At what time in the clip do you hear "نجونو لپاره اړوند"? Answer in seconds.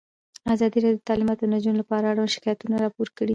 1.53-2.33